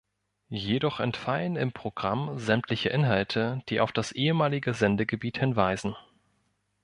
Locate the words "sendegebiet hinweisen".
4.73-5.95